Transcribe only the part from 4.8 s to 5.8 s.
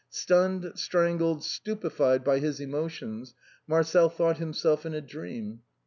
in a dream.